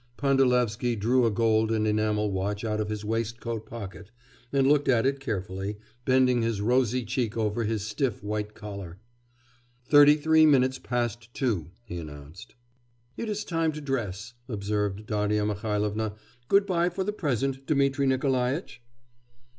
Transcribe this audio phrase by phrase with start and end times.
[0.17, 4.09] Pandalevsky drew a gold and enamel watch out of his waistcoat pocket,
[4.51, 8.97] and looked at it carefully, bending his rosy cheek over his stiff, white collar.
[9.85, 12.55] 'Thirty three minutes past two,' he announced.
[13.15, 16.15] 'It is time to dress,' observed Darya Mihailovna.
[16.47, 18.81] 'Good bye for the present, Dmitri Nikolaitch!